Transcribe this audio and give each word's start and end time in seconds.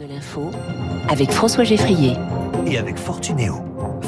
de 0.00 0.06
l'info 0.06 0.50
avec 1.10 1.30
François 1.30 1.64
Geffrier. 1.64 2.14
Et 2.66 2.78
avec 2.78 2.96
Fortunéo. 2.96 3.56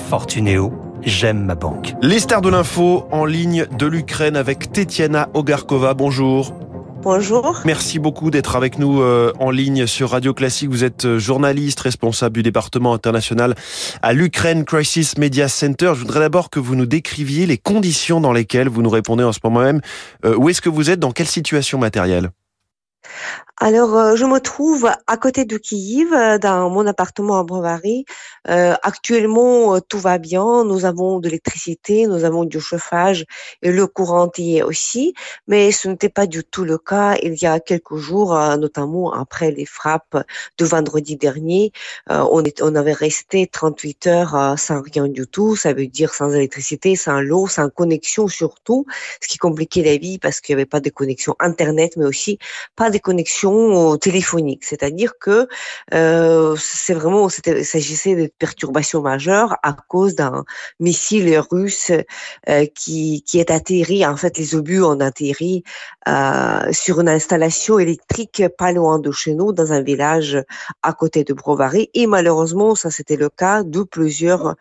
Fortunéo, 0.09 0.73
j'aime 1.03 1.45
ma 1.45 1.55
banque. 1.55 1.93
Les 2.01 2.19
stars 2.19 2.41
de 2.41 2.49
l'info 2.49 3.07
en 3.11 3.27
ligne 3.27 3.67
de 3.79 3.87
l'Ukraine 3.87 4.37
avec 4.37 4.73
Tetiana 4.73 5.29
Ogarkova. 5.35 5.93
Bonjour. 5.93 6.55
Bonjour. 7.03 7.61
Merci 7.67 7.99
beaucoup 7.99 8.31
d'être 8.31 8.57
avec 8.57 8.79
nous 8.79 9.03
euh, 9.03 9.33
en 9.39 9.51
ligne 9.51 9.87
sur 9.87 10.11
Radio 10.11 10.33
Classique. 10.33 10.71
Vous 10.71 10.85
êtes 10.85 11.05
euh, 11.05 11.19
journaliste, 11.19 11.81
responsable 11.81 12.37
du 12.37 12.43
département 12.43 12.95
international 12.95 13.55
à 14.01 14.15
l'Ukraine 14.15 14.65
Crisis 14.65 15.19
Media 15.19 15.49
Center. 15.49 15.93
Je 15.95 16.01
voudrais 16.01 16.21
d'abord 16.21 16.49
que 16.49 16.61
vous 16.61 16.75
nous 16.75 16.87
décriviez 16.87 17.45
les 17.45 17.59
conditions 17.59 18.21
dans 18.21 18.33
lesquelles 18.33 18.69
vous 18.69 18.83
nous 18.83 18.91
répondez 18.91 19.25
en 19.25 19.33
ce 19.33 19.41
moment 19.45 19.61
même. 19.61 19.81
Euh, 20.25 20.37
où 20.37 20.49
est-ce 20.49 20.63
que 20.63 20.71
vous 20.71 20.89
êtes? 20.89 21.01
Dans 21.01 21.13
quelle 21.13 21.27
situation 21.27 21.79
matérielle? 21.79 22.31
Alors, 23.59 23.97
euh, 23.97 24.17
je 24.17 24.25
me 24.25 24.41
trouve 24.41 24.91
à 25.07 25.17
côté 25.17 25.45
de 25.45 25.57
Kiev, 25.57 26.13
euh, 26.13 26.37
dans 26.39 26.69
mon 26.69 26.85
appartement 26.87 27.39
à 27.39 27.45
Brovary. 27.45 28.05
Euh, 28.49 28.75
actuellement, 28.83 29.81
tout 29.81 30.01
va 30.01 30.19
bien. 30.19 30.65
Nous 30.65 30.85
avons 30.85 31.21
de 31.21 31.29
l'électricité, 31.29 32.07
nous 32.09 32.25
avons 32.25 32.45
du 32.45 32.61
chauffage 32.61 33.25
et 33.63 33.71
le 33.71 33.87
courant 33.87 34.31
y 34.37 34.57
est 34.59 34.63
aussi. 34.63 35.15
Mais 35.47 35.71
ce 35.71 35.87
n'était 35.87 36.09
pas 36.09 36.27
du 36.27 36.43
tout 36.43 36.65
le 36.65 36.77
cas 36.79 37.15
il 37.23 37.41
y 37.41 37.47
a 37.47 37.61
quelques 37.61 37.97
jours, 37.97 38.35
notamment 38.59 39.13
après 39.13 39.53
les 39.53 39.67
frappes 39.67 40.17
de 40.59 40.65
vendredi 40.65 41.17
dernier. 41.17 41.73
on 42.09 42.75
avait 42.75 42.93
resté 42.93 43.47
38 43.47 44.07
heures 44.09 44.59
sans 44.59 44.83
rien 44.83 45.07
du 45.07 45.27
tout. 45.29 45.55
Ça 45.55 45.73
veut 45.73 45.87
dire 45.87 46.15
sans 46.15 46.33
électricité, 46.33 46.97
sans 46.97 47.21
l'eau, 47.21 47.47
sans 47.47 47.71
connexion 47.71 48.27
surtout, 48.27 48.87
ce 49.21 49.29
qui 49.29 49.39
compliquait 49.39 49.83
la 49.85 49.97
vie 49.97 50.19
parce 50.19 50.41
qu'il 50.41 50.57
n'y 50.57 50.63
avait 50.63 50.69
pas 50.69 50.81
de 50.81 50.91
connexion 50.91 51.37
Internet, 51.39 51.93
mais 51.97 52.07
aussi 52.07 52.39
pas 52.77 52.91
de 52.93 52.99
connexion 52.99 53.97
téléphonique, 53.97 54.65
c'est-à-dire 54.65 55.15
que 55.19 55.49
euh, 55.95 56.57
c'est 56.59 56.95
vraiment, 56.95 57.29
il 57.47 57.65
s'agissait 57.65 58.15
de 58.15 58.31
perturbations 58.39 59.03
majeures 59.03 59.57
à 59.63 59.73
cause 59.73 60.15
d'un 60.15 60.45
missile 60.81 61.39
russe 61.51 61.91
euh, 62.49 62.67
qui, 62.75 63.23
qui 63.27 63.41
est 63.41 63.51
atterri. 63.51 64.07
En 64.07 64.17
fait, 64.17 64.39
les 64.39 64.55
obus 64.55 64.83
ont 64.83 65.01
atterri 65.01 65.65
euh, 66.09 66.73
sur 66.73 67.01
une 67.01 67.09
installation 67.09 67.79
électrique 67.79 68.43
pas 68.57 68.73
loin 68.73 68.99
de 68.99 69.11
chez 69.11 69.35
nous, 69.35 69.53
dans 69.53 69.73
un 69.73 69.83
village 69.83 70.39
à 70.83 70.93
côté 70.93 71.25
de 71.25 71.33
Brovary. 71.33 71.91
Et 71.95 72.07
malheureusement, 72.07 72.75
ça 72.75 72.91
c'était 72.91 73.17
le 73.17 73.29
cas 73.29 73.63
de 73.63 73.83
plusieurs 73.83 74.55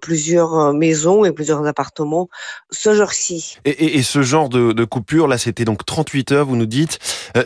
plusieurs 0.00 0.72
maisons 0.72 1.24
et 1.24 1.32
plusieurs 1.32 1.66
appartements 1.66 2.28
ce 2.70 2.94
jour-ci. 2.94 3.58
Et, 3.64 4.02
ce 4.02 4.22
genre 4.22 4.48
de 4.48 4.84
coupure, 4.84 5.28
là, 5.28 5.38
c'était 5.38 5.64
donc 5.64 5.84
38 5.84 6.32
heures, 6.32 6.46
vous 6.46 6.56
nous 6.56 6.66
dites. 6.66 6.98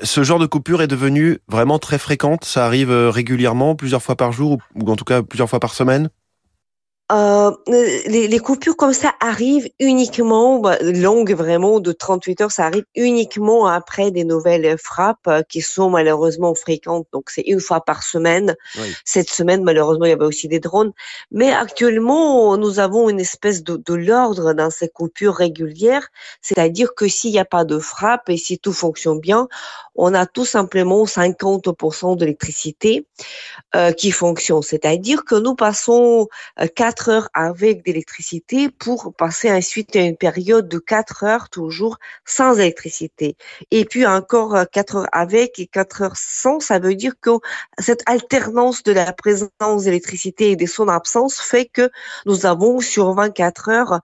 Ce 0.02 0.22
genre 0.22 0.39
de 0.39 0.47
coupure 0.47 0.83
est 0.83 0.86
devenue 0.86 1.39
vraiment 1.48 1.78
très 1.78 1.98
fréquente. 1.98 2.44
Ça 2.44 2.66
arrive 2.66 2.91
euh, 2.91 3.11
régulièrement, 3.11 3.75
plusieurs 3.75 4.02
fois 4.02 4.16
par 4.16 4.33
jour, 4.33 4.58
ou 4.75 4.91
en 4.91 4.97
tout 4.97 5.05
cas 5.05 5.22
plusieurs 5.22 5.48
fois 5.48 5.61
par 5.61 5.75
semaine 5.75 6.11
euh, 7.12 7.52
les, 7.68 8.26
les, 8.26 8.38
coupures 8.40 8.76
comme 8.76 8.92
ça 8.92 9.14
arrivent 9.20 9.70
uniquement, 9.78 10.58
bah, 10.58 10.76
longues 10.80 11.34
vraiment, 11.34 11.78
de 11.78 11.92
38 11.92 12.40
heures, 12.40 12.50
ça 12.50 12.66
arrive 12.66 12.84
uniquement 12.96 13.68
après 13.68 14.10
des 14.10 14.24
nouvelles 14.24 14.76
frappes 14.76 15.28
euh, 15.28 15.42
qui 15.48 15.60
sont 15.60 15.88
malheureusement 15.88 16.54
fréquentes. 16.56 17.06
Donc 17.12 17.30
c'est 17.30 17.42
une 17.42 17.60
fois 17.60 17.80
par 17.80 18.02
semaine. 18.02 18.56
Cette 19.04 19.28
semaine, 19.28 19.62
malheureusement, 19.62 20.04
il 20.04 20.10
y 20.10 20.12
avait 20.12 20.24
aussi 20.24 20.48
des 20.48 20.58
drones. 20.58 20.92
Mais 21.30 21.52
actuellement, 21.52 22.56
nous 22.56 22.80
avons 22.80 23.08
une 23.08 23.20
espèce 23.20 23.62
de, 23.62 23.77
de 23.77 23.94
l'ordre 23.94 24.52
dans 24.52 24.70
ces 24.70 24.88
coupures 24.88 25.36
régulières. 25.36 26.08
C'est-à-dire 26.42 26.94
que 26.96 27.06
s'il 27.06 27.30
n'y 27.30 27.38
a 27.38 27.44
pas 27.44 27.64
de 27.64 27.78
frappe 27.78 28.28
et 28.30 28.36
si 28.36 28.58
tout 28.58 28.72
fonctionne 28.72 29.20
bien, 29.20 29.46
on 29.94 30.12
a 30.12 30.27
tout 30.27 30.44
simplement 30.44 31.04
50% 31.04 32.16
d'électricité 32.16 33.06
euh, 33.77 33.92
qui 33.92 34.10
fonctionne. 34.10 34.62
C'est-à-dire 34.62 35.24
que 35.24 35.36
nous 35.36 35.54
passons 35.54 36.28
4 36.74 36.95
heures 37.08 37.28
avec 37.34 37.84
d'électricité 37.84 38.69
pour 38.69 39.14
passer 39.14 39.50
ensuite 39.50 39.94
à 39.97 40.00
une 40.00 40.16
période 40.16 40.68
de 40.68 40.79
4 40.79 41.24
heures 41.24 41.48
toujours 41.48 41.98
sans 42.24 42.58
électricité. 42.58 43.36
Et 43.70 43.84
puis 43.84 44.07
encore 44.07 44.57
4 44.73 44.96
heures 44.96 45.08
avec 45.12 45.58
et 45.58 45.67
4 45.67 46.02
heures 46.02 46.17
sans, 46.17 46.61
ça 46.61 46.79
veut 46.79 46.95
dire 46.95 47.14
que 47.20 47.30
cette 47.79 48.02
alternance 48.07 48.83
de 48.83 48.92
la 48.92 49.12
présence 49.12 49.84
d'électricité 49.84 50.52
et 50.52 50.57
de 50.57 50.67
son 50.67 50.89
absence 50.89 51.40
fait 51.40 51.67
que 51.67 51.90
nous 52.24 52.46
avons 52.46 52.80
sur 52.80 53.13
24 53.13 53.68
heures 53.68 54.01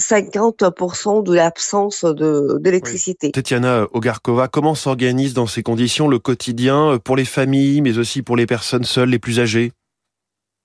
50% 0.00 1.22
de 1.22 1.34
l'absence 1.34 2.04
d'électricité. 2.04 3.28
Oui. 3.28 3.32
Tetiana 3.32 3.86
Ogarkova, 3.92 4.48
comment 4.48 4.74
s'organise 4.74 5.34
dans 5.34 5.46
ces 5.46 5.62
conditions 5.62 6.08
le 6.08 6.18
quotidien 6.18 6.98
pour 7.02 7.16
les 7.16 7.24
familles, 7.24 7.80
mais 7.80 7.98
aussi 7.98 8.22
pour 8.22 8.36
les 8.36 8.46
personnes 8.46 8.84
seules, 8.84 9.10
les 9.10 9.18
plus 9.18 9.40
âgées? 9.40 9.72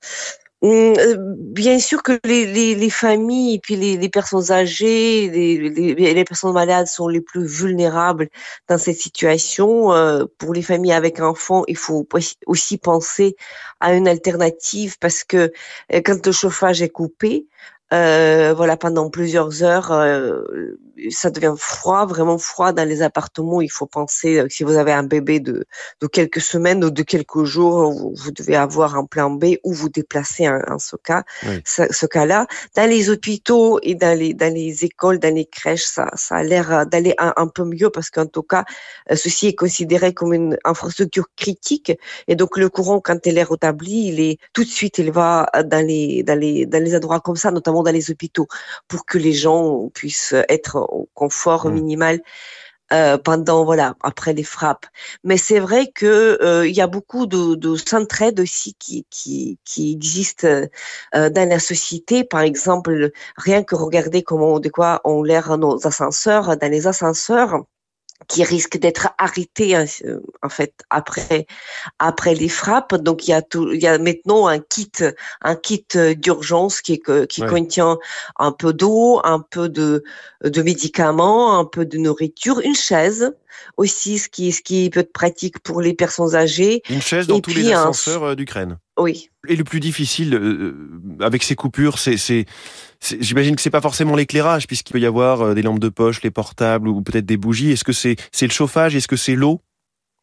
euh, 0.04 0.45
bien 0.66 1.80
sûr 1.80 2.04
que 2.04 2.20
les, 2.24 2.46
les, 2.46 2.76
les 2.76 2.90
familles, 2.90 3.60
puis 3.60 3.76
les, 3.76 3.98
les 3.98 4.10
personnes 4.10 4.52
âgées, 4.52 5.30
les, 5.30 5.70
les, 5.96 6.26
personnes 6.26 6.54
malades 6.54 6.88
sont 6.88 7.08
les 7.08 7.22
plus 7.22 7.46
vulnérables 7.46 8.30
dans 8.68 8.78
cette 8.78 8.98
situation. 8.98 9.94
Euh, 9.94 10.26
pour 10.38 10.54
les 10.54 10.62
familles 10.62 10.94
avec 10.94 11.20
enfants, 11.20 11.64
il 11.68 11.78
faut 11.78 12.08
aussi 12.46 12.78
penser 12.78 13.36
à 13.80 13.94
une 13.94 14.08
alternative 14.08 14.98
parce 15.00 15.24
que 15.24 15.52
euh, 15.94 16.02
quand 16.04 16.26
le 16.26 16.32
chauffage 16.32 16.82
est 16.82 16.90
coupé, 16.90 17.48
euh, 17.94 18.54
voilà, 18.56 18.78
pendant 18.78 19.10
plusieurs 19.10 19.64
heures, 19.64 19.92
euh, 19.92 20.42
ça 21.10 21.30
devient 21.30 21.56
froid, 21.58 22.06
vraiment 22.06 22.38
froid 22.38 22.72
dans 22.72 22.88
les 22.88 23.02
appartements. 23.02 23.62
Il 23.62 23.72
faut 23.72 23.86
penser, 23.86 24.40
euh, 24.40 24.48
si 24.50 24.64
vous 24.64 24.78
avez 24.78 24.92
un 24.92 25.04
bébé 25.04 25.40
de, 25.40 25.66
de 26.02 26.08
quelques 26.08 26.42
semaines 26.42 26.84
ou 26.84 26.90
de 26.90 27.04
quelques 27.04 27.44
jours, 27.44 27.92
vous, 27.92 28.14
vous 28.16 28.32
devez 28.32 28.56
avoir 28.56 28.96
un 28.96 29.06
plan 29.06 29.30
B 29.30 29.56
ou 29.64 29.74
vous 29.74 29.90
déplacer 29.90 30.48
en, 30.50 30.80
ce 30.80 30.96
cas, 30.96 31.24
oui. 31.48 31.62
ce, 31.66 31.84
ce 31.92 32.06
cas-là. 32.06 32.48
Dans 32.76 32.90
les 32.90 33.10
hôpitaux 33.10 33.80
et 33.84 33.96
dans 33.96 34.18
les, 34.18 34.34
dans 34.34 34.54
les 34.54 34.86
écoles, 34.86 35.20
dans 35.20 35.34
les 35.34 35.46
crèches, 35.46 35.86
ça, 35.86 36.10
ça 36.16 36.36
a 36.38 36.44
l'air 36.44 36.86
d'aller 36.86 37.16
un, 37.18 37.34
un, 37.38 37.48
peu 37.48 37.64
mieux 37.64 37.90
parce 37.90 38.10
qu'en 38.10 38.26
tout 38.26 38.44
cas, 38.44 38.66
ceci 39.14 39.48
est 39.48 39.56
considéré 39.56 40.14
comme 40.14 40.34
une 40.34 40.58
infrastructure 40.64 41.28
critique 41.36 41.94
et 42.28 42.36
donc 42.36 42.58
le 42.58 42.70
courant, 42.70 43.00
quand 43.00 43.26
il 43.26 43.38
est 43.38 43.44
rétabli, 43.44 44.08
il 44.08 44.20
est 44.20 44.38
tout 44.54 44.64
de 44.64 44.70
suite, 44.70 44.98
il 44.98 45.12
va 45.12 45.50
dans 45.66 45.86
les, 45.86 46.24
dans 46.24 46.38
les, 46.38 46.66
dans 46.66 46.84
les 46.84 46.96
endroits 46.96 47.20
comme 47.20 47.36
ça, 47.36 47.52
notamment 47.52 47.84
dans 47.84 47.92
les 47.92 48.12
hôpitaux 48.12 48.48
pour 48.88 49.06
que 49.06 49.18
les 49.18 49.34
gens 49.34 49.90
puissent 49.94 50.36
être 50.50 50.88
au 50.96 51.10
confort 51.14 51.68
mmh. 51.68 51.74
minimal. 51.74 52.22
Euh, 52.94 53.18
pendant 53.18 53.66
voilà 53.66 53.96
après 54.02 54.34
les 54.34 54.44
frappes 54.44 54.86
mais 55.24 55.38
c'est 55.38 55.58
vrai 55.60 55.88
que 55.92 56.38
euh, 56.44 56.68
il 56.68 56.76
y 56.76 56.82
a 56.82 56.86
beaucoup 56.86 57.26
de, 57.26 57.56
de 57.56 57.76
centraides 57.76 58.40
aussi 58.40 58.76
qui 58.76 59.08
qui 59.10 59.58
qui 59.66 59.92
existent 59.92 60.48
euh, 61.16 61.30
dans 61.32 61.50
la 61.50 61.58
société 61.58 62.24
par 62.24 62.42
exemple 62.42 63.10
rien 63.38 63.64
que 63.64 63.74
regarder 63.74 64.22
comment 64.22 64.60
de 64.60 64.70
quoi 64.70 65.02
ont 65.04 65.24
l'air 65.24 65.58
nos 65.58 65.88
ascenseurs 65.88 66.58
dans 66.58 66.72
les 66.72 66.86
ascenseurs 66.86 67.64
qui 68.28 68.44
risque 68.44 68.78
d'être 68.78 69.10
arrêté 69.18 69.76
hein, 69.76 69.86
en 70.42 70.50
fait 70.50 70.74
après 70.90 71.48
après 72.00 72.36
les 72.36 72.50
frappes. 72.50 72.96
Donc 72.96 73.28
il 73.28 73.32
y 73.32 73.34
a 73.34 73.42
tout 73.42 73.72
il 73.72 73.82
y 73.82 73.88
a 73.88 73.98
maintenant 73.98 74.48
un 74.48 74.60
kit 74.60 74.92
un 75.42 75.56
kit 75.56 75.86
d'urgence 76.18 76.82
qui 76.82 77.02
qui 77.30 77.42
ouais. 77.42 77.48
contient 77.48 77.98
un 78.38 78.52
peu 78.52 78.74
d'eau 78.74 79.22
un 79.24 79.40
peu 79.40 79.70
de 79.70 80.04
de 80.44 80.62
médicaments 80.62 81.60
un 81.60 81.66
peu 81.66 81.86
de 81.86 81.98
nourriture 81.98 82.60
une 82.60 82.76
chaise 82.76 83.34
aussi 83.78 84.18
ce 84.18 84.30
qui 84.30 84.52
ce 84.52 84.62
qui 84.62 84.90
peut 84.90 85.02
être 85.02 85.14
pratique 85.14 85.60
pour 85.60 85.82
les 85.82 85.94
personnes 85.94 86.36
âgées. 86.36 86.82
Une 86.90 87.02
chaise 87.02 87.28
dans 87.28 87.38
Et 87.38 87.42
tous 87.42 87.52
les 87.52 87.72
ascenseurs 87.72 88.24
un... 88.24 88.32
Euh, 88.32 88.36
d'Ukraine 88.36 88.78
oui 88.98 89.30
et 89.48 89.56
le 89.56 89.64
plus 89.64 89.80
difficile 89.80 90.36
euh, 90.36 90.90
avec 91.20 91.44
ces 91.44 91.56
coupures 91.56 92.00
c'est 92.00 92.18
c'est 92.18 92.46
J'imagine 93.20 93.56
que 93.56 93.62
c'est 93.62 93.70
pas 93.70 93.82
forcément 93.82 94.16
l'éclairage, 94.16 94.68
puisqu'il 94.68 94.94
peut 94.94 95.00
y 95.00 95.06
avoir 95.06 95.42
euh, 95.42 95.54
des 95.54 95.62
lampes 95.62 95.80
de 95.80 95.90
poche, 95.90 96.22
les 96.24 96.32
portables 96.32 96.88
ou 96.88 97.02
peut-être 97.02 97.26
des 97.26 97.38
bougies. 97.38 97.72
Est-ce 97.72 97.84
que 97.84 97.94
c'est 97.94 98.16
c'est 98.32 98.48
le 98.48 98.52
chauffage? 98.52 98.96
Est-ce 98.96 99.08
que 99.08 99.16
c'est 99.18 99.36
l'eau? 99.36 99.62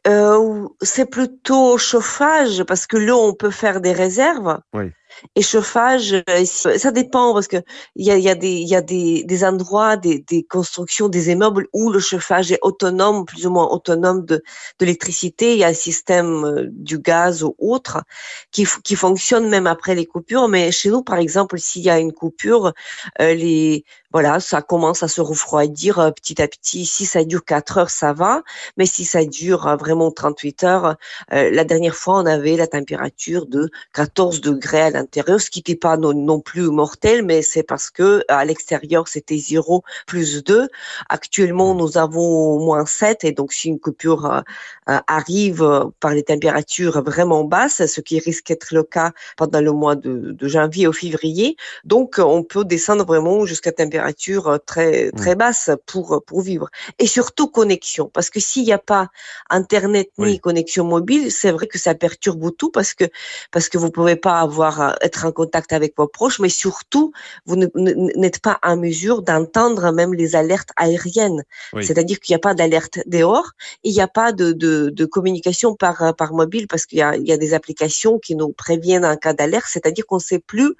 Euh, 0.07 0.67
C'est 0.81 1.09
plutôt 1.09 1.79
chauffage, 1.79 2.65
parce 2.65 2.87
que 2.87 2.97
l'eau, 2.97 3.21
on 3.21 3.35
peut 3.35 3.51
faire 3.51 3.81
des 3.81 3.93
réserves. 3.93 4.59
Oui. 4.75 4.91
Et 5.35 5.43
chauffage, 5.43 6.15
euh, 6.29 6.45
ça 6.45 6.91
dépend 6.91 7.33
parce 7.35 7.49
que 7.49 7.59
il 7.97 8.07
y 8.07 8.11
a, 8.11 8.19
y 8.19 8.29
a, 8.29 8.35
des, 8.35 8.61
y 8.61 8.75
a 8.75 8.83
des, 8.83 9.25
des 9.25 9.45
endroits, 9.45 9.97
des, 9.97 10.21
des, 10.21 10.43
constructions, 10.43 11.09
des 11.09 11.31
immeubles 11.31 11.69
où 11.73 11.91
le 11.91 12.01
chauffage 12.01 12.53
est 12.53 12.59
autonome, 12.63 13.25
plus 13.25 13.47
ou 13.47 13.51
moins 13.51 13.69
autonome 13.69 14.25
de, 14.25 14.37
de 14.37 14.43
l'électricité. 14.81 15.53
Il 15.53 15.59
y 15.59 15.65
a 15.65 15.69
un 15.69 15.75
système 15.75 16.69
du 16.71 16.99
gaz 16.99 17.43
ou 17.43 17.55
autre 17.59 18.03
qui, 18.51 18.67
qui 18.85 18.97
fonctionne 18.97 19.49
même 19.49 19.67
après 19.67 19.95
les 19.95 20.07
coupures. 20.07 20.49
Mais 20.49 20.71
chez 20.73 20.91
nous, 20.91 21.03
par 21.03 21.19
exemple, 21.19 21.59
s'il 21.59 21.83
y 21.83 21.91
a 21.91 21.99
une 21.99 22.13
coupure, 22.13 22.73
euh, 23.21 23.35
les 23.35 23.85
voilà, 24.13 24.41
ça 24.41 24.61
commence 24.61 25.03
à 25.03 25.09
se 25.09 25.23
refroidir 25.23 25.99
euh, 25.99 26.11
petit 26.11 26.41
à 26.43 26.49
petit. 26.49 26.85
Si 26.85 27.07
ça 27.07 27.25
dure 27.25 27.45
4 27.45 27.79
heures, 27.79 27.91
ça 27.91 28.13
va. 28.13 28.43
Mais 28.77 28.85
si 28.87 29.05
ça 29.05 29.25
dure 29.25 29.77
vraiment 29.79 30.11
38 30.11 30.65
heures, 30.65 30.97
euh, 31.33 31.51
la 31.51 31.65
dernière 31.65 31.95
fois, 31.95 32.19
on 32.19 32.27
avait 32.27 32.57
la 32.57 32.67
température 32.67 33.47
de 33.47 33.71
14 33.95 34.43
degrés 34.43 34.83
à 34.83 34.91
l'intérieur, 35.03 35.41
ce 35.41 35.51
qui 35.51 35.59
n'était 35.61 35.77
pas 35.77 35.97
non, 35.97 36.41
plus 36.41 36.71
mortel, 36.71 37.25
mais 37.25 37.43
c'est 37.43 37.63
parce 37.63 37.91
que 37.91 38.25
à 38.29 38.45
l'extérieur 38.45 39.09
c'était 39.09 39.37
0 39.37 39.83
plus 40.07 40.43
2. 40.45 40.69
Actuellement, 41.09 41.75
nous 41.75 41.99
avons 41.99 42.59
moins 42.65 42.87
7 42.87 43.25
et 43.25 43.33
donc 43.33 43.53
si 43.53 43.69
une 43.69 43.81
coupure 43.81 44.27
euh, 44.27 44.41
euh, 44.89 44.99
arrive 45.07 45.91
par 46.01 46.13
les 46.13 46.23
températures 46.23 47.03
vraiment 47.03 47.45
basses, 47.45 47.85
ce 47.87 48.01
qui 48.01 48.19
risque 48.19 48.49
d'être 48.49 48.73
le 48.73 48.83
cas 48.83 49.13
pendant 49.37 49.61
le 49.61 49.73
mois 49.73 49.97
de, 49.97 50.37
janvier 50.49 50.87
ou 50.89 50.93
février, 50.93 51.57
donc 51.85 52.17
on 52.19 52.43
peut 52.43 52.65
descendre 52.65 53.05
vraiment 53.05 53.47
jusqu'à 53.47 53.73
température 53.73 54.59
très 54.67 55.07
mmh. 55.07 55.13
très 55.13 55.35
basse 55.35 55.71
pour 55.87 56.23
pour 56.27 56.41
vivre. 56.43 56.69
Et 56.99 57.07
surtout 57.07 57.49
connexion, 57.49 58.11
parce 58.13 58.31
que 58.31 58.41
s'il 58.41 58.65
n'y 58.65 58.73
a 58.73 58.79
pas 58.79 59.09
internet 59.51 60.11
ni 60.19 60.41
connexion 60.41 60.85
mobile, 60.85 61.31
c'est 61.31 61.53
vrai 61.53 61.67
que 61.67 61.79
ça 61.79 61.95
perturbe 61.95 62.51
tout 62.57 62.71
parce 62.71 62.95
que 62.95 63.05
parce 63.51 63.69
que 63.69 63.79
vous 63.79 63.91
pouvez 63.91 64.17
pas 64.17 64.41
avoir 64.41 64.92
être 65.01 65.25
en 65.25 65.33
contact 65.33 65.73
avec 65.73 65.95
vos 65.97 66.07
proches, 66.07 66.39
mais 66.39 66.49
surtout 66.49 67.13
vous 67.47 67.57
n'êtes 67.57 68.41
pas 68.41 68.59
en 68.63 68.77
mesure 68.77 69.23
d'entendre 69.23 69.93
même 69.93 70.15
les 70.15 70.37
alertes 70.37 70.71
aériennes. 70.77 71.43
C'est-à-dire 71.81 72.21
qu'il 72.21 72.33
n'y 72.33 72.37
a 72.37 72.41
pas 72.41 72.55
d'alerte 72.55 73.01
dehors, 73.07 73.51
il 73.83 73.93
n'y 73.93 74.01
a 74.01 74.09
pas 74.09 74.33
de, 74.33 74.53
de, 74.53 74.91
de, 74.91 75.05
communication 75.05 75.75
par 75.75 76.15
par 76.17 76.33
mobile 76.33 76.67
parce 76.69 76.87
qu'il 76.87 76.99
y 76.99 77.03
a, 77.03 77.17
il 77.17 77.27
y 77.27 77.33
a 77.33 77.37
des 77.37 77.55
applications 77.55 78.19
qui 78.19 78.35
nous 78.35 78.53
préviennent 78.53 79.05
en 79.05 79.17
cas 79.17 79.33
d'alerte. 79.33 79.67
C'est-à-dire 79.69 80.07
qu'on 80.07 80.19
sait 80.19 80.39
plus 80.39 80.75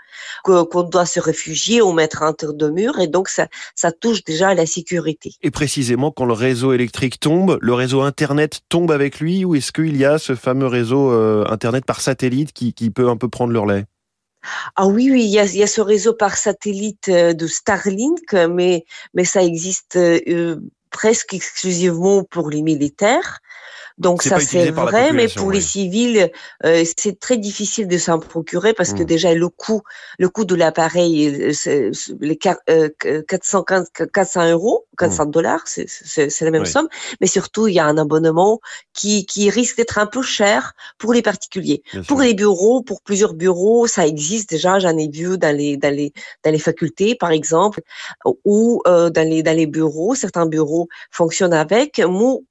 qu'on 0.45 0.83
doit 0.83 1.07
se 1.07 1.21
réfugier 1.21 1.83
ou 1.83 1.93
mettre 1.93 2.23
entre 2.23 2.53
deux 2.53 2.71
murs 2.71 2.99
et 2.99 3.09
donc 3.09 3.29
ça 3.29 3.49
ça 3.75 3.93
touche 3.93 4.25
déjà 4.25 4.51
à 4.51 4.55
la 4.55 4.67
sécurité. 4.67 5.33
Et 5.43 5.51
précisément 5.51 6.11
quand 6.11 6.25
le 6.25 6.33
réseau 6.33 6.73
électrique 6.73 7.21
tombe, 7.21 7.59
le 7.61 7.75
réseau 7.75 8.03
internet 8.03 8.61
tombe 8.69 8.91
avec 8.91 9.21
lui 9.21 9.45
ou 9.45 9.55
est-ce 9.55 9.73
qu'il 9.73 9.97
y 9.97 10.05
a 10.05 10.19
ce 10.19 10.35
fameux 10.35 10.67
réseau 10.67 11.11
euh, 11.13 11.45
internet 11.49 11.85
par 11.85 12.01
satellite 12.01 12.53
qui, 12.53 12.75
qui 12.75 12.91
peut 12.91 13.09
un 13.09 13.17
peu 13.17 13.29
prendre 13.29 13.53
leur 13.53 13.67
lait? 13.67 13.85
Ah 14.77 14.87
oui, 14.87 15.11
oui, 15.11 15.25
il 15.25 15.31
y 15.31 15.63
a, 15.63 15.67
ce 15.67 15.81
réseau 15.81 16.15
par 16.15 16.37
satellite 16.37 17.09
euh, 17.09 17.33
de 17.33 17.47
Starlink, 17.47 18.33
mais, 18.33 18.85
mais 19.15 19.25
ça 19.25 19.43
existe 19.43 19.97
euh, 19.97 20.57
presque 20.91 21.35
exclusivement 21.35 22.25
pour 22.25 22.51
les 22.51 22.63
militaires. 22.63 23.41
Donc 24.03 24.23
ça 24.23 24.41
c'est 24.41 24.71
vrai, 24.71 25.13
mais 25.13 25.29
pour 25.29 25.53
les 25.53 25.61
civils, 25.61 26.31
euh, 26.65 26.85
c'est 26.99 27.21
très 27.21 27.39
difficile 27.39 27.87
de 27.87 27.99
s'en 27.99 28.19
procurer 28.19 28.73
parce 28.73 28.93
que 28.93 29.03
mmh. 29.03 29.07
déjà 29.07 29.33
le 29.33 29.49
coût, 29.49 29.83
le 30.19 30.29
coût 30.29 30.45
de 30.45 30.57
l'appareil, 30.57 31.53
euh, 31.69 31.91
les 32.21 32.37
400, 32.37 33.65
400 34.13 34.51
euros, 34.51 34.87
400 34.99 35.27
mmh. 35.27 35.31
dollars, 35.31 35.63
c'est 35.67 36.41
la 36.41 36.51
même 36.51 36.67
somme. 36.67 36.89
Mais 37.21 37.29
surtout, 37.29 37.69
il 37.69 37.75
y 37.75 37.79
a 37.79 37.87
un 37.87 37.97
abonnement 37.97 38.61
qui, 38.93 39.25
qui 39.25 39.49
risque 39.51 39.77
d'être 39.77 39.99
un 39.99 40.07
peu 40.07 40.23
cher 40.23 40.75
pour 40.99 41.13
les 41.13 41.23
particuliers. 41.23 41.83
pour 42.09 42.21
les 42.21 42.35
bureaux, 42.35 42.83
pour 42.83 43.03
plusieurs 43.03 43.35
bureaux, 43.35 43.87
ça 43.87 44.05
existe 44.05 44.51
déjà. 44.51 44.81
J'en 44.81 44.97
ai 44.99 45.09
vu 45.09 45.39
dans 45.39 45.57
les 45.57 45.77
dans 45.77 45.95
les 45.95 46.13
dans 46.45 46.51
les 46.51 46.59
facultés, 46.59 47.15
par 47.15 47.31
exemple, 47.31 47.81
ou 48.45 48.83
euh, 48.89 49.11
dans 49.11 49.29
les 49.29 49.45
dans 49.45 49.57
les 49.57 49.67
bureaux. 49.67 50.17
Certains 50.17 50.47
bureaux 50.47 50.89
fonctionnent 51.13 51.55
avec. 51.55 52.03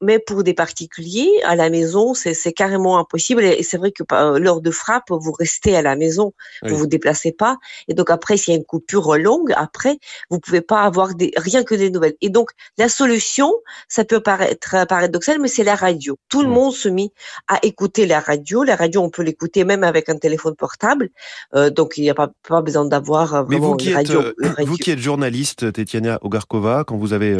Mais 0.01 0.19
pour 0.19 0.43
des 0.43 0.53
particuliers 0.53 1.40
à 1.43 1.55
la 1.55 1.69
maison, 1.69 2.13
c'est 2.13 2.53
carrément 2.53 2.97
impossible. 2.97 3.43
Et 3.43 3.63
c'est 3.63 3.77
vrai 3.77 3.91
que 3.91 4.03
euh, 4.11 4.39
lors 4.39 4.61
de 4.61 4.71
frappe, 4.71 5.09
vous 5.09 5.31
restez 5.31 5.75
à 5.75 5.81
la 5.81 5.95
maison, 5.95 6.33
vous 6.63 6.75
vous 6.75 6.87
déplacez 6.87 7.31
pas. 7.31 7.57
Et 7.87 7.93
donc 7.93 8.09
après, 8.09 8.37
s'il 8.37 8.53
y 8.53 8.57
a 8.57 8.59
une 8.59 8.65
coupure 8.65 9.17
longue, 9.17 9.53
après, 9.55 9.97
vous 10.29 10.39
pouvez 10.39 10.61
pas 10.61 10.81
avoir 10.81 11.15
des, 11.15 11.31
rien 11.37 11.63
que 11.63 11.75
des 11.75 11.89
nouvelles. 11.89 12.15
Et 12.21 12.29
donc 12.29 12.51
la 12.77 12.89
solution, 12.89 13.51
ça 13.87 14.05
peut 14.05 14.21
paraître 14.21 14.85
paradoxal, 14.87 15.39
mais 15.39 15.47
c'est 15.47 15.63
la 15.63 15.75
radio. 15.75 16.17
Tout 16.29 16.41
le 16.41 16.49
monde 16.49 16.73
se 16.73 16.89
mit 16.89 17.11
à 17.47 17.59
écouter 17.63 18.05
la 18.05 18.19
radio. 18.19 18.63
La 18.63 18.75
radio, 18.75 19.01
on 19.01 19.09
peut 19.09 19.23
l'écouter 19.23 19.63
même 19.63 19.83
avec 19.83 20.09
un 20.09 20.17
téléphone 20.17 20.55
portable. 20.55 21.09
Euh, 21.55 21.69
donc 21.69 21.97
il 21.97 22.01
n'y 22.01 22.09
a 22.09 22.15
pas, 22.15 22.31
pas 22.47 22.61
besoin 22.61 22.85
d'avoir 22.85 23.35
euh, 23.35 23.43
vraiment 23.43 23.71
vous 23.71 23.77
qui, 23.77 23.89
une 23.89 23.95
radio, 23.95 24.21
êtes, 24.21 24.67
vous 24.67 24.77
qui 24.77 24.91
êtes 24.91 24.99
journaliste, 24.99 25.71
Tetiana 25.73 26.19
Ogarkova, 26.21 26.83
quand 26.85 26.97
vous 26.97 27.13
avez 27.13 27.37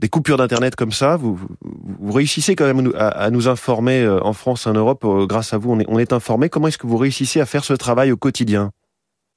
des 0.00 0.08
coupures 0.08 0.36
d'internet 0.36 0.76
comme 0.76 0.92
ça, 0.92 1.16
vous, 1.16 1.38
vous, 1.62 2.12
réussissez 2.12 2.56
quand 2.56 2.66
même 2.66 2.92
à, 2.96 3.08
à 3.08 3.30
nous 3.32 3.48
informer 3.48 4.02
euh, 4.02 4.22
en 4.22 4.32
France, 4.32 4.66
en 4.66 4.74
Europe. 4.74 5.04
Euh, 5.04 5.26
grâce 5.26 5.52
à 5.52 5.58
vous, 5.58 5.72
on 5.72 5.80
est, 5.80 5.86
on 5.88 5.98
est 5.98 6.12
informé. 6.12 6.48
Comment 6.48 6.68
est-ce 6.68 6.78
que 6.78 6.86
vous 6.86 6.96
réussissez 6.96 7.40
à 7.40 7.46
faire 7.46 7.64
ce 7.64 7.72
travail 7.72 8.12
au 8.12 8.16
quotidien? 8.16 8.70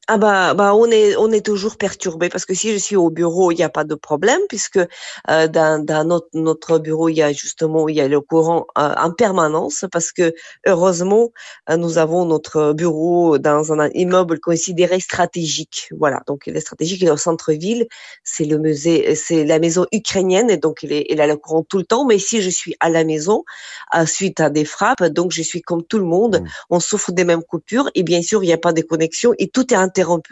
Ah 0.07 0.19
bah, 0.19 0.53
bah 0.53 0.75
on 0.75 0.91
est 0.91 1.15
on 1.15 1.31
est 1.31 1.43
toujours 1.43 1.77
perturbé 1.77 2.29
parce 2.29 2.45
que 2.45 2.53
si 2.53 2.71
je 2.71 2.77
suis 2.77 2.95
au 2.95 3.09
bureau 3.09 3.51
il 3.51 3.55
n'y 3.55 3.63
a 3.63 3.69
pas 3.69 3.83
de 3.83 3.95
problème 3.95 4.39
puisque 4.49 4.77
euh, 4.77 5.47
dans, 5.47 5.83
dans 5.83 6.03
notre, 6.03 6.27
notre 6.33 6.77
bureau 6.77 7.09
il 7.09 7.15
y 7.15 7.23
a 7.23 7.33
justement 7.33 7.89
il 7.89 7.95
y 7.95 8.01
a 8.01 8.07
le 8.07 8.21
courant 8.21 8.67
euh, 8.77 8.93
en 8.97 9.11
permanence 9.11 9.85
parce 9.91 10.11
que 10.11 10.35
heureusement 10.67 11.31
euh, 11.71 11.77
nous 11.77 11.97
avons 11.97 12.25
notre 12.25 12.73
bureau 12.73 13.39
dans 13.39 13.73
un 13.73 13.89
immeuble 13.95 14.39
considéré 14.39 14.99
stratégique. 14.99 15.89
Voilà 15.97 16.21
donc 16.27 16.43
il 16.45 16.55
est 16.55 16.59
stratégique 16.59 17.01
il 17.01 17.07
est 17.07 17.11
au 17.11 17.17
centre-ville. 17.17 17.87
C'est 18.23 18.45
le 18.45 18.59
musée 18.59 19.15
c'est 19.15 19.43
la 19.43 19.57
maison 19.57 19.87
ukrainienne 19.91 20.51
et 20.51 20.57
donc 20.57 20.83
il, 20.83 20.93
est, 20.93 21.07
il 21.09 21.19
a 21.19 21.25
le 21.25 21.35
courant 21.35 21.63
tout 21.63 21.79
le 21.79 21.85
temps. 21.85 22.05
Mais 22.05 22.19
si 22.19 22.43
je 22.43 22.49
suis 22.51 22.75
à 22.79 22.89
la 22.91 23.03
maison 23.05 23.43
suite 24.05 24.39
à 24.39 24.51
des 24.51 24.65
frappes 24.65 25.03
donc 25.03 25.31
je 25.31 25.41
suis 25.41 25.63
comme 25.63 25.83
tout 25.83 25.97
le 25.97 26.05
monde. 26.05 26.41
Mmh. 26.43 26.47
on 26.69 26.79
souffre 26.79 27.11
des 27.11 27.23
mêmes 27.23 27.43
coupures 27.43 27.89
et 27.95 28.03
bien 28.03 28.21
sûr 28.21 28.43
il 28.43 28.47
n'y 28.47 28.53
a 28.53 28.57
pas 28.59 28.73
de 28.73 28.81
connexion 28.81 29.33
et 29.39 29.47
tout 29.47 29.73
est 29.73 29.77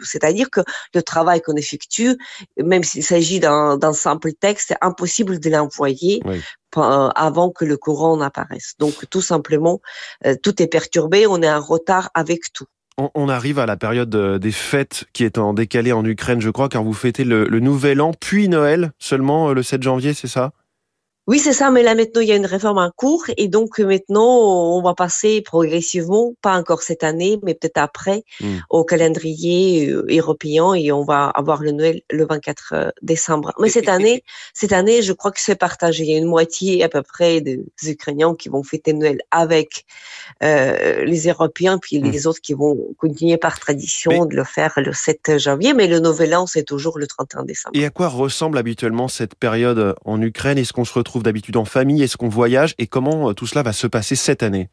c'est-à-dire 0.02 0.50
que 0.50 0.60
le 0.94 1.02
travail 1.02 1.40
qu'on 1.40 1.56
effectue, 1.56 2.16
même 2.62 2.82
s'il 2.82 3.04
s'agit 3.04 3.40
d'un 3.40 3.92
simple 3.92 4.32
texte, 4.32 4.68
c'est 4.68 4.78
impossible 4.80 5.40
de 5.40 5.50
l'envoyer 5.50 6.22
avant 6.76 7.50
que 7.50 7.64
le 7.64 7.76
courant 7.76 8.16
n'apparaisse. 8.16 8.74
Donc 8.78 9.08
tout 9.10 9.20
simplement, 9.20 9.80
euh, 10.26 10.34
tout 10.42 10.60
est 10.62 10.66
perturbé, 10.66 11.26
on 11.26 11.40
est 11.42 11.50
en 11.50 11.60
retard 11.60 12.10
avec 12.14 12.52
tout. 12.52 12.66
On, 12.96 13.28
arrive 13.28 13.58
à 13.58 13.66
la 13.66 13.76
période 13.76 14.14
euh, 14.14 14.38
des 14.38 14.52
fêtes 14.52 15.04
qui 15.12 15.24
est 15.24 15.36
en 15.36 15.52
décalé 15.52 15.90
en 15.90 16.04
Ukraine, 16.04 16.40
je 16.40 16.50
crois, 16.50 16.68
car 16.68 16.84
vous 16.84 16.92
fêtez 16.92 17.24
le, 17.24 17.48
le 17.48 17.58
Nouvel 17.58 18.00
An, 18.00 18.12
puis 18.12 18.48
Noël 18.48 18.92
seulement 19.00 19.50
euh, 19.50 19.52
le 19.52 19.64
7 19.64 19.82
janvier, 19.82 20.14
c'est 20.14 20.28
ça? 20.28 20.52
Oui, 21.26 21.38
c'est 21.38 21.54
ça, 21.54 21.70
mais 21.70 21.82
là 21.82 21.94
maintenant 21.94 22.20
il 22.20 22.28
y 22.28 22.32
a 22.32 22.36
une 22.36 22.44
réforme 22.44 22.76
en 22.76 22.90
cours 22.90 23.24
et 23.38 23.48
donc 23.48 23.78
maintenant 23.78 24.76
on 24.76 24.82
va 24.82 24.92
passer 24.92 25.40
progressivement, 25.40 26.34
pas 26.42 26.54
encore 26.54 26.82
cette 26.82 27.02
année, 27.02 27.38
mais 27.42 27.54
peut-être 27.54 27.78
après, 27.78 28.24
hmm. 28.40 28.58
au 28.68 28.84
calendrier 28.84 29.88
euh, 29.88 30.04
européen 30.10 30.74
et 30.74 30.92
on 30.92 31.02
va 31.02 31.28
avoir 31.28 31.62
le 31.62 31.72
Noël 31.72 32.02
le 32.10 32.26
24 32.26 32.72
euh, 32.72 32.90
décembre. 33.00 33.54
Mais 33.58 33.70
cette 33.70 33.88
année, 33.88 34.22
cette 34.52 34.72
année, 34.72 35.00
je 35.00 35.14
crois 35.14 35.30
que 35.30 35.40
c'est 35.40 35.54
partagé. 35.54 36.04
Il 36.04 36.10
y 36.10 36.14
a 36.14 36.18
une 36.18 36.26
moitié 36.26 36.84
à 36.84 36.90
peu 36.90 37.00
près 37.00 37.40
des 37.40 37.64
Ukrainiens 37.86 38.34
qui 38.34 38.50
vont 38.50 38.62
fêter 38.62 38.92
Noël 38.92 39.20
avec 39.30 39.86
euh, 40.42 41.06
les 41.06 41.28
Européens, 41.28 41.78
puis 41.78 42.00
hmm. 42.00 42.10
les 42.10 42.26
autres 42.26 42.42
qui 42.42 42.52
vont 42.52 42.78
continuer 42.98 43.38
par 43.38 43.58
tradition 43.58 44.26
de 44.26 44.36
le 44.36 44.44
faire 44.44 44.74
le 44.76 44.92
7 44.92 45.38
janvier, 45.38 45.72
mais 45.72 45.86
le 45.86 46.00
Nouvel 46.00 46.34
An 46.34 46.46
c'est 46.46 46.64
toujours 46.64 46.98
le 46.98 47.06
31 47.06 47.44
décembre. 47.44 47.74
Et 47.78 47.86
à 47.86 47.90
quoi 47.90 48.08
ressemble 48.08 48.58
habituellement 48.58 49.08
cette 49.08 49.36
période 49.36 49.94
en 50.04 50.20
Ukraine? 50.20 50.58
Est-ce 50.58 50.74
qu'on 50.74 50.84
se 50.84 50.92
retrouve 50.92 51.13
d'habitude 51.22 51.56
en 51.56 51.64
famille? 51.64 52.02
Est-ce 52.02 52.16
qu'on 52.16 52.28
voyage? 52.28 52.74
Et 52.78 52.86
comment 52.86 53.30
euh, 53.30 53.32
tout 53.32 53.46
cela 53.46 53.62
va 53.62 53.72
se 53.72 53.86
passer 53.86 54.16
cette 54.16 54.42
année? 54.42 54.68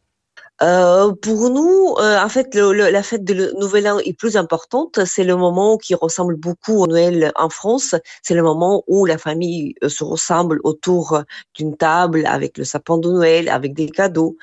Euh, 0.62 1.14
pour 1.14 1.50
nous, 1.50 1.96
euh, 2.00 2.20
en 2.20 2.30
fait, 2.30 2.54
le, 2.54 2.72
la 2.72 3.04
fête 3.04 3.24
de 3.24 3.52
Nouvel 3.60 3.88
An 3.88 3.98
est 4.00 4.14
plus 4.14 4.38
importante. 4.38 5.00
C'est 5.06 5.24
le 5.24 5.36
moment 5.36 5.78
qui 5.78 5.96
ressemble 5.96 6.36
beaucoup 6.36 6.84
au 6.84 6.88
Noël 6.88 7.32
en 7.36 7.50
France. 7.50 7.96
C'est 8.22 8.36
le 8.36 8.44
moment 8.44 8.84
où 8.88 9.06
la 9.06 9.18
famille 9.18 9.74
euh, 9.84 9.90
se 9.90 10.04
ressemble 10.04 10.60
autour 10.64 11.24
d'une 11.56 11.76
table 11.76 12.26
avec 12.28 12.60
le 12.60 12.64
sapin 12.64 13.00
de 13.00 13.10
Noël, 13.10 13.50
avec 13.50 13.74
des 13.74 13.90
cadeaux, 13.90 14.38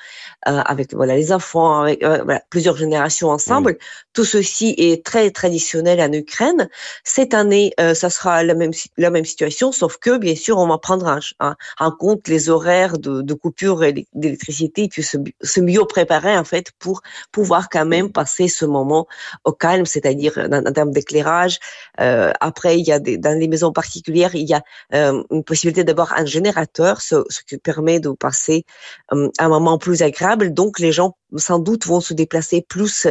euh, 0.47 0.59
avec 0.65 0.93
voilà 0.93 1.15
les 1.15 1.31
enfants, 1.31 1.81
avec 1.81 2.03
voilà, 2.03 2.41
plusieurs 2.49 2.75
générations 2.75 3.29
ensemble. 3.29 3.77
Tout 4.13 4.25
ceci 4.25 4.75
est 4.77 5.05
très 5.05 5.31
traditionnel 5.31 6.01
en 6.01 6.11
Ukraine. 6.11 6.69
Cette 7.03 7.33
année, 7.33 7.73
ça 7.77 8.09
sera 8.09 8.43
la 8.43 8.55
même 8.55 8.71
la 8.97 9.09
même 9.09 9.25
situation, 9.25 9.71
sauf 9.71 9.97
que 9.97 10.17
bien 10.17 10.35
sûr, 10.35 10.57
on 10.57 10.67
va 10.67 10.77
prendre 10.77 11.19
en, 11.39 11.91
compte 11.91 12.27
les 12.27 12.49
horaires 12.49 12.97
de, 12.97 13.21
de 13.21 13.33
coupure 13.33 13.79
d'électricité 14.13 14.83
et 14.83 14.87
puis 14.87 15.03
se, 15.03 15.17
se 15.41 15.59
mieux 15.59 15.85
préparer 15.85 16.08
en 16.11 16.43
fait 16.43 16.71
pour 16.79 17.01
pouvoir 17.31 17.69
quand 17.69 17.85
même 17.85 18.11
passer 18.11 18.47
ce 18.47 18.65
moment 18.65 19.07
au 19.43 19.51
calme, 19.51 19.85
c'est-à-dire 19.85 20.37
en, 20.37 20.71
termes 20.73 20.91
d'éclairage. 20.91 21.59
Euh, 21.99 22.31
après, 22.41 22.79
il 22.79 22.87
y 22.87 22.91
a 22.91 22.99
des, 22.99 23.17
dans 23.17 23.37
les 23.37 23.47
maisons 23.47 23.71
particulières, 23.71 24.35
il 24.35 24.47
y 24.47 24.53
a 24.53 24.61
euh, 24.93 25.23
une 25.31 25.43
possibilité 25.43 25.83
d'avoir 25.83 26.13
un 26.13 26.25
générateur, 26.25 27.01
ce, 27.01 27.23
ce, 27.29 27.41
qui 27.43 27.57
permet 27.57 27.99
de 27.99 28.11
passer 28.11 28.65
euh, 29.13 29.29
un 29.39 29.49
moment 29.49 29.77
plus 29.77 30.01
agréable. 30.01 30.53
Donc 30.53 30.79
les 30.79 30.91
gens 30.91 31.15
sans 31.37 31.59
doute 31.59 31.85
vont 31.85 32.01
se 32.01 32.13
déplacer 32.13 32.65
plus 32.67 33.07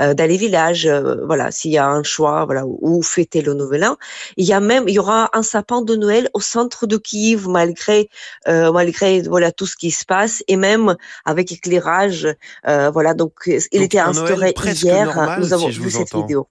euh, 0.00 0.14
dans 0.14 0.28
les 0.28 0.36
villages. 0.36 0.86
Euh, 0.86 1.24
voilà, 1.24 1.50
s'il 1.50 1.70
y 1.70 1.78
a 1.78 1.88
un 1.88 2.02
choix, 2.02 2.44
voilà, 2.44 2.64
où 2.66 3.02
fêter 3.02 3.42
le 3.42 3.54
Nouvel 3.54 3.84
An. 3.84 3.96
Il 4.36 4.46
y 4.46 4.52
a 4.52 4.60
même, 4.60 4.84
il 4.88 4.94
y 4.94 4.98
aura 4.98 5.30
un 5.32 5.42
sapin 5.42 5.82
de 5.82 5.96
Noël 5.96 6.28
au 6.34 6.40
centre 6.40 6.86
de 6.86 6.96
Kiev, 6.96 7.48
malgré 7.48 8.08
euh, 8.48 8.72
malgré 8.72 9.22
voilà 9.22 9.52
tout 9.52 9.66
ce 9.66 9.76
qui 9.76 9.90
se 9.90 10.04
passe, 10.04 10.42
et 10.48 10.56
même 10.56 10.96
avec 11.24 11.52
éclairage. 11.52 12.28
Voilà, 12.64 13.14
donc 13.14 13.32
il 13.46 13.82
était 13.82 13.98
instauré 13.98 14.54
hier. 14.56 15.38
nous 15.38 15.52
avons 15.52 15.68
vu 15.68 15.90
cette 15.90 16.14
vidéo. 16.14 16.48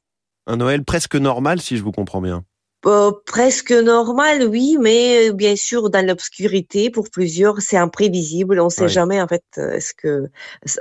Un 0.47 0.57
Noël 0.57 0.83
presque 0.83 1.15
normal, 1.15 1.61
si 1.61 1.77
je 1.77 1.83
vous 1.83 1.91
comprends 1.91 2.21
bien. 2.21 2.43
Euh, 2.87 3.11
presque 3.27 3.71
normal, 3.71 4.47
oui, 4.47 4.77
mais 4.79 5.29
euh, 5.29 5.33
bien 5.33 5.55
sûr 5.55 5.91
dans 5.91 6.03
l'obscurité 6.05 6.89
pour 6.89 7.11
plusieurs, 7.11 7.61
c'est 7.61 7.77
imprévisible. 7.77 8.59
On 8.59 8.65
ne 8.65 8.69
sait 8.69 8.89
jamais 8.89 9.21
en 9.21 9.27
fait 9.27 9.43
euh, 9.59 9.73
est-ce 9.73 9.93
que 9.93 10.29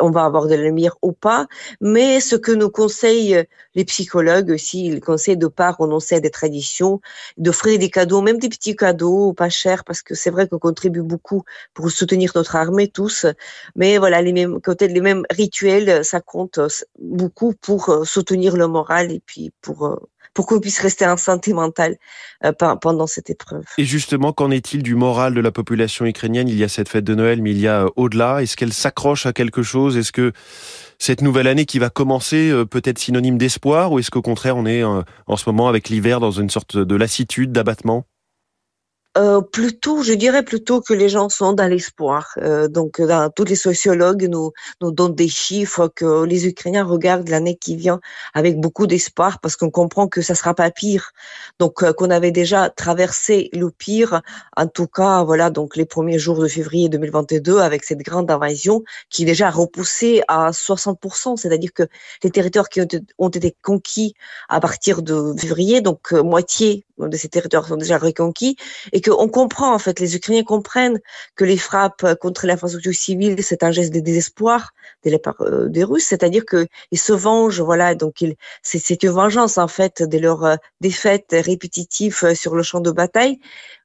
on 0.00 0.10
va 0.10 0.24
avoir 0.24 0.46
de 0.46 0.54
la 0.54 0.62
lumière 0.62 0.96
ou 1.02 1.12
pas. 1.12 1.46
Mais 1.82 2.20
ce 2.20 2.36
que 2.36 2.52
nous 2.52 2.70
conseillent 2.70 3.44
les 3.74 3.84
psychologues 3.84 4.50
aussi, 4.50 4.86
ils 4.86 5.00
conseillent 5.00 5.36
de 5.36 5.46
pas 5.46 5.72
renoncer 5.72 6.20
des 6.20 6.30
traditions, 6.30 7.02
d'offrir 7.36 7.78
des 7.78 7.90
cadeaux, 7.90 8.22
même 8.22 8.38
des 8.38 8.48
petits 8.48 8.76
cadeaux 8.76 9.34
pas 9.34 9.50
chers, 9.50 9.84
parce 9.84 10.00
que 10.02 10.14
c'est 10.14 10.30
vrai 10.30 10.48
qu'on 10.48 10.58
contribue 10.58 11.02
beaucoup 11.02 11.44
pour 11.74 11.90
soutenir 11.90 12.32
notre 12.34 12.56
armée 12.56 12.88
tous. 12.88 13.26
Mais 13.76 13.98
voilà, 13.98 14.22
les 14.22 14.32
mêmes 14.32 14.60
côtés, 14.62 14.88
les 14.88 15.00
mêmes 15.02 15.24
rituels, 15.30 16.02
ça 16.04 16.20
compte 16.22 16.60
beaucoup 16.98 17.52
pour 17.60 18.06
soutenir 18.06 18.56
le 18.56 18.68
moral 18.68 19.12
et 19.12 19.20
puis 19.20 19.52
pour 19.60 20.00
pour 20.34 20.46
qu'on 20.46 20.60
puisse 20.60 20.78
rester 20.78 21.06
en 21.06 21.16
santé 21.16 21.52
mentale 21.52 21.96
euh, 22.44 22.52
pendant 22.52 23.06
cette 23.06 23.30
épreuve. 23.30 23.64
Et 23.78 23.84
justement, 23.84 24.32
qu'en 24.32 24.50
est-il 24.50 24.82
du 24.82 24.94
moral 24.94 25.34
de 25.34 25.40
la 25.40 25.50
population 25.50 26.06
ukrainienne? 26.06 26.48
Il 26.48 26.56
y 26.56 26.64
a 26.64 26.68
cette 26.68 26.88
fête 26.88 27.04
de 27.04 27.14
Noël, 27.14 27.42
mais 27.42 27.50
il 27.50 27.58
y 27.58 27.68
a 27.68 27.84
euh, 27.84 27.88
au-delà. 27.96 28.42
Est-ce 28.42 28.56
qu'elle 28.56 28.72
s'accroche 28.72 29.26
à 29.26 29.32
quelque 29.32 29.62
chose? 29.62 29.96
Est-ce 29.96 30.12
que 30.12 30.32
cette 30.98 31.22
nouvelle 31.22 31.46
année 31.46 31.66
qui 31.66 31.78
va 31.78 31.90
commencer 31.90 32.50
euh, 32.50 32.64
peut 32.64 32.82
être 32.84 32.98
synonyme 32.98 33.38
d'espoir? 33.38 33.92
Ou 33.92 33.98
est-ce 33.98 34.10
qu'au 34.10 34.22
contraire 34.22 34.56
on 34.56 34.66
est 34.66 34.82
en 34.84 35.36
ce 35.36 35.48
moment 35.48 35.68
avec 35.68 35.88
l'hiver 35.88 36.20
dans 36.20 36.30
une 36.30 36.50
sorte 36.50 36.76
de 36.76 36.96
lassitude, 36.96 37.52
d'abattement? 37.52 38.06
Euh, 39.18 39.40
plutôt, 39.40 40.04
je 40.04 40.12
dirais 40.12 40.44
plutôt 40.44 40.80
que 40.80 40.94
les 40.94 41.08
gens 41.08 41.28
sont 41.28 41.52
dans 41.52 41.66
l'espoir. 41.66 42.34
Euh, 42.38 42.68
donc, 42.68 43.00
dans, 43.00 43.28
tous 43.28 43.42
les 43.42 43.56
sociologues 43.56 44.28
nous, 44.30 44.52
nous 44.80 44.92
donnent 44.92 45.16
des 45.16 45.28
chiffres 45.28 45.88
que 45.88 46.24
les 46.24 46.46
Ukrainiens 46.46 46.84
regardent 46.84 47.28
l'année 47.28 47.56
qui 47.56 47.74
vient 47.74 48.00
avec 48.34 48.60
beaucoup 48.60 48.86
d'espoir 48.86 49.40
parce 49.40 49.56
qu'on 49.56 49.70
comprend 49.70 50.06
que 50.06 50.22
ça 50.22 50.36
sera 50.36 50.54
pas 50.54 50.70
pire. 50.70 51.10
Donc, 51.58 51.82
euh, 51.82 51.92
qu'on 51.92 52.08
avait 52.10 52.30
déjà 52.30 52.70
traversé 52.70 53.50
le 53.52 53.72
pire. 53.72 54.22
En 54.56 54.68
tout 54.68 54.86
cas, 54.86 55.24
voilà, 55.24 55.50
donc 55.50 55.74
les 55.76 55.86
premiers 55.86 56.20
jours 56.20 56.38
de 56.38 56.46
février 56.46 56.88
2022 56.88 57.58
avec 57.58 57.82
cette 57.82 58.02
grande 58.02 58.30
invasion 58.30 58.84
qui 59.08 59.24
est 59.24 59.26
déjà 59.26 59.50
repoussée 59.50 60.22
à 60.28 60.52
60%, 60.52 61.36
c'est-à-dire 61.36 61.72
que 61.74 61.82
les 62.22 62.30
territoires 62.30 62.68
qui 62.68 62.80
ont, 62.80 62.86
ont, 63.18 63.28
été 63.28 63.56
conquis 63.62 64.14
à 64.48 64.60
partir 64.60 65.02
de 65.02 65.34
février, 65.36 65.80
donc 65.80 66.12
euh, 66.12 66.22
moitié 66.22 66.84
de 67.08 67.16
ces 67.16 67.28
territoires 67.28 67.66
sont 67.66 67.76
déjà 67.76 67.98
reconquis 67.98 68.56
et 68.92 69.00
qu'on 69.00 69.28
comprend 69.28 69.74
en 69.74 69.78
fait, 69.78 70.00
les 70.00 70.16
Ukrainiens 70.16 70.44
comprennent 70.44 71.00
que 71.36 71.44
les 71.44 71.56
frappes 71.56 72.14
contre 72.20 72.46
l'infrastructure 72.46 72.94
civile 72.94 73.36
c'est 73.42 73.62
un 73.62 73.70
geste 73.70 73.92
de 73.92 74.00
désespoir 74.00 74.72
de 75.04 75.10
la 75.10 75.18
part 75.18 75.36
euh, 75.40 75.68
des 75.68 75.84
Russes, 75.84 76.04
c'est-à-dire 76.04 76.44
que 76.44 76.66
ils 76.90 76.98
se 76.98 77.12
vengent, 77.12 77.60
voilà, 77.60 77.94
donc 77.94 78.24
c'est 78.62 79.02
une 79.02 79.10
vengeance 79.10 79.58
en 79.58 79.68
fait 79.68 80.02
de 80.02 80.18
leur 80.18 80.44
euh, 80.44 80.56
défaite 80.80 81.26
répétitive 81.32 82.18
euh, 82.24 82.34
sur 82.34 82.54
le 82.54 82.62
champ 82.62 82.80
de 82.80 82.90
bataille. 82.90 83.38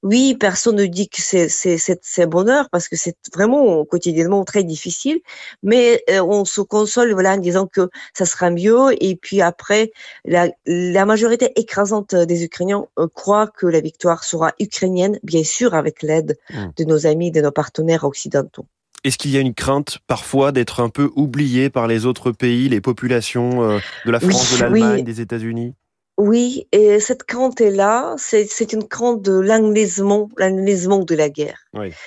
Oui, 0.04 0.36
personne 0.40 0.76
ne 0.76 0.86
dit 0.86 1.10
que 1.10 1.22
c'est 1.22 1.50
c'est 1.50 2.26
bonheur 2.28 2.70
parce 2.70 2.88
que 2.88 2.96
c'est 2.96 3.18
vraiment 3.34 3.84
quotidiennement 3.86 4.44
très 4.46 4.64
difficile, 4.64 5.20
mais 5.64 6.04
on 6.08 6.46
se 6.46 6.62
console 6.62 7.14
voilà 7.14 7.34
en 7.34 7.38
disant 7.38 7.66
que 7.66 7.90
ça 8.14 8.26
sera 8.28 8.52
mieux 8.52 8.92
et 9.04 9.16
puis 9.16 9.42
après 9.42 9.92
la, 10.24 10.50
la 10.68 11.06
majorité 11.08 11.52
écrasante 11.56 12.14
des 12.14 12.44
Ukrainiens 12.44 12.86
croit 13.08 13.48
que 13.48 13.68
la 13.68 13.82
victoire 13.82 14.24
sera 14.24 14.54
ukrainienne, 14.60 15.20
bien 15.24 15.44
sûr 15.44 15.74
avec 15.74 16.02
l'aide 16.04 16.38
mmh. 16.50 16.66
de 16.78 16.84
nos 16.84 17.08
amis, 17.08 17.32
de 17.32 17.42
nos 17.42 17.52
partenaires 17.52 18.04
occidentaux. 18.04 18.66
Est-ce 19.04 19.20
qu'il 19.20 19.32
y 19.32 19.38
a 19.38 19.40
une 19.40 19.54
crainte 19.54 20.00
parfois 20.08 20.52
d'être 20.52 20.82
un 20.82 20.90
peu 20.90 21.12
oublié 21.16 21.70
par 21.70 21.88
les 21.88 22.08
autres 22.08 22.32
pays, 22.32 22.70
les 22.70 22.82
populations 22.82 23.64
euh, 23.64 23.80
de 24.06 24.12
la 24.12 24.20
France, 24.20 24.58
de 24.58 24.64
l'Allemagne, 24.64 25.04
des 25.04 25.22
États-Unis? 25.22 25.76
Oui, 26.18 26.68
et 26.72 27.00
cette 27.02 27.24
crainte 27.24 27.60
est 27.60 27.72
là, 27.72 28.16
c'est 28.18 28.72
une 28.72 28.88
crainte 28.88 29.22
de 29.22 29.34
l'enlisement, 29.34 30.30
l'enlisement 30.38 31.00
de 31.00 31.14
la 31.14 31.30
guerre. 31.30 31.60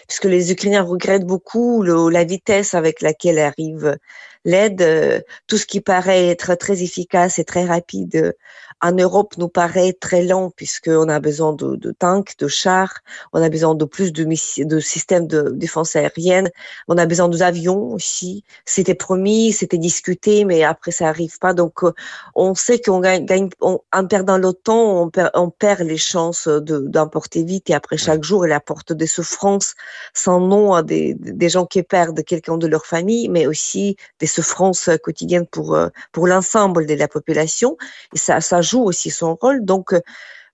Puisque 0.08 0.24
les 0.24 0.50
Ukrainiens 0.50 0.82
regrettent 0.82 1.26
beaucoup 1.26 1.82
la 1.82 2.24
vitesse 2.24 2.74
avec 2.74 3.02
laquelle 3.02 3.38
arrive 3.38 3.96
l'aide, 4.44 4.82
euh, 4.82 5.20
tout 5.46 5.58
ce 5.58 5.66
qui 5.66 5.80
paraît 5.80 6.28
être 6.28 6.54
très 6.54 6.82
efficace 6.82 7.38
et 7.38 7.44
très 7.44 7.64
rapide 7.64 8.34
en 8.82 8.92
Europe 8.92 9.34
nous 9.38 9.48
paraît 9.48 9.92
très 9.92 10.22
lent 10.22 10.50
puisqu'on 10.54 11.08
a 11.08 11.20
besoin 11.20 11.52
de, 11.52 11.76
de, 11.76 11.90
tanks, 11.92 12.36
de 12.38 12.48
chars, 12.48 12.94
on 13.32 13.42
a 13.42 13.48
besoin 13.48 13.74
de 13.74 13.84
plus 13.84 14.12
de, 14.12 14.24
de 14.64 14.80
systèmes 14.80 15.26
de 15.26 15.50
défense 15.50 15.96
aérienne, 15.96 16.50
on 16.86 16.96
a 16.96 17.06
besoin 17.06 17.28
d'avions 17.28 17.92
aussi. 17.92 18.44
C'était 18.64 18.94
promis, 18.94 19.52
c'était 19.52 19.78
discuté, 19.78 20.44
mais 20.44 20.62
après 20.62 20.92
ça 20.92 21.08
arrive 21.08 21.38
pas. 21.38 21.54
Donc 21.54 21.82
euh, 21.82 21.92
on 22.34 22.54
sait 22.54 22.80
qu'on 22.80 23.00
gagne, 23.00 23.24
gagne 23.24 23.48
en 23.60 24.06
perdant 24.06 24.38
le 24.38 24.52
temps, 24.52 25.02
on 25.02 25.10
perd, 25.10 25.30
on 25.34 25.50
perd 25.50 25.80
les 25.80 25.96
chances 25.96 26.46
d'emporter 26.48 27.42
vite 27.44 27.70
et 27.70 27.74
après 27.74 27.96
chaque 27.96 28.22
jour 28.22 28.46
il 28.46 28.52
apporte 28.52 28.92
des 28.92 29.06
souffrances 29.06 29.74
sans 30.14 30.40
nom 30.40 30.74
à 30.74 30.82
des, 30.82 31.14
des 31.14 31.48
gens 31.48 31.66
qui 31.66 31.82
perdent 31.82 32.22
quelqu'un 32.24 32.58
de 32.58 32.66
leur 32.66 32.86
famille, 32.86 33.28
mais 33.28 33.46
aussi 33.46 33.96
des 34.20 34.26
souffrances 34.26 34.90
quotidiennes 35.02 35.46
pour 35.46 35.74
euh, 35.74 35.88
pour 36.12 36.26
l'ensemble 36.26 36.86
de 36.86 36.94
la 36.94 37.08
population. 37.08 37.76
Et 38.14 38.18
ça, 38.18 38.40
ça 38.40 38.62
joue 38.68 38.82
aussi 38.84 39.10
son 39.10 39.36
rôle. 39.36 39.64
Donc, 39.64 39.92
euh, 39.92 40.00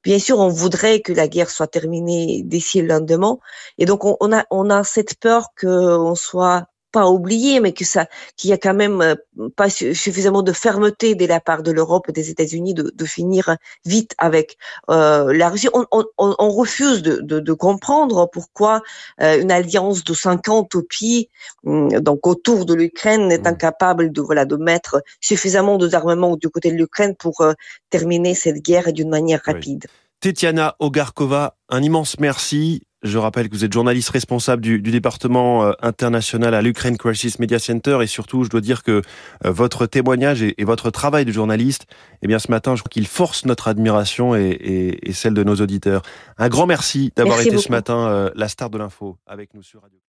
bien 0.05 0.19
sûr, 0.19 0.39
on 0.39 0.49
voudrait 0.49 1.01
que 1.01 1.13
la 1.13 1.29
guerre 1.29 1.51
soit 1.51 1.67
terminée 1.67 2.43
d'ici 2.45 2.81
le 2.81 2.89
lendemain. 2.89 3.39
Et 3.79 3.87
donc, 3.87 4.05
on, 4.05 4.33
a, 4.33 4.45
on 4.51 4.71
a 4.71 4.85
cette 4.85 5.19
peur 5.19 5.49
qu'on 5.61 6.15
soit 6.15 6.67
pas 6.95 7.09
oublié, 7.09 7.59
mais 7.59 7.73
que 7.73 7.85
ça, 7.85 8.07
qu'il 8.37 8.51
y 8.51 8.53
a 8.53 8.57
quand 8.57 8.73
même 8.73 9.03
euh, 9.03 9.49
pas 9.57 9.69
suffisamment 9.69 10.43
de 10.43 10.53
fermeté 10.53 11.17
de 11.17 11.27
la 11.27 11.41
part 11.41 11.65
de 11.65 11.73
l'Europe 11.73 12.09
et 12.09 12.13
des 12.13 12.31
États-Unis 12.31 12.73
de, 12.73 12.93
de, 12.95 13.05
finir 13.05 13.57
vite 13.85 14.15
avec 14.19 14.57
euh, 14.91 15.33
la 15.33 15.49
Russie. 15.51 15.69
On, 15.75 15.85
on, 15.91 16.05
on 16.19 16.51
refuse 16.51 17.03
de, 17.03 17.17
de, 17.17 17.41
de, 17.41 17.53
comprendre 17.53 18.31
pourquoi 18.33 18.81
euh, 19.21 19.41
une 19.43 19.51
alliance 19.51 20.05
de 20.05 20.15
50 20.15 20.77
pays, 20.89 21.31
hum, 21.67 21.89
donc 22.01 22.29
autour 22.29 22.65
de 22.65 22.75
l'Ukraine, 22.75 23.33
est 23.33 23.43
mmh. 23.43 23.55
incapable 23.55 24.13
de 24.13 24.21
voilà 24.21 24.45
de 24.45 24.55
mettre 24.55 25.03
suffisamment 25.21 25.79
d'armements 25.79 26.37
du 26.37 26.49
côté 26.49 26.71
de 26.71 26.77
l'Ukraine 26.77 27.17
pour 27.17 27.41
euh, 27.41 27.55
terminer 27.91 28.37
cette 28.37 28.63
guerre 28.63 28.93
d'une 28.93 29.11
manière 29.11 29.43
rapide. 29.45 29.87
Tetiana 30.21 30.77
Ogarkova, 30.79 31.57
un 31.69 31.83
immense 31.83 32.21
merci. 32.21 32.83
Je 33.05 33.19
rappelle 33.19 33.51
que 33.51 33.55
vous 33.55 33.67
êtes 33.67 33.73
journaliste 33.73 34.09
responsable 34.09 34.63
du, 34.63 34.81
département 34.81 35.67
euh, 35.67 35.73
international 35.83 36.55
à 36.55 36.63
l'Ukraine 36.63 36.97
Crisis 36.97 37.39
Media 37.39 37.59
Center 37.59 37.99
et 38.01 38.07
surtout, 38.07 38.45
je 38.45 38.49
dois 38.49 38.63
dire 38.63 38.83
que 38.83 39.03
euh, 39.45 39.51
votre 39.51 39.85
témoignage 39.85 40.43
et, 40.43 40.55
votre 40.65 40.91
travail 40.91 41.27
de 41.27 41.33
journaliste, 41.33 41.87
eh 42.23 42.27
bien, 42.27 42.39
ce 42.39 42.51
matin, 42.51 42.77
je 42.77 42.81
crois 42.81 42.89
qu'il 42.89 43.07
force 43.07 43.45
notre 43.45 43.69
admiration 43.69 44.35
et, 44.35 44.99
celle 45.13 45.35
de 45.35 45.45
nos 45.45 45.57
auditeurs. 45.57 46.01
Un 46.39 46.49
grand 46.49 46.67
merci 46.67 47.13
d'avoir 47.15 47.41
été 47.41 47.59
ce 47.59 47.71
matin 47.71 48.09
euh, 48.09 48.31
la 48.35 48.49
star 48.49 48.71
de 48.71 48.79
l'info 48.79 49.19
avec 49.27 49.53
nous 49.53 49.63
sur 49.63 49.83
Radio. 49.83 50.01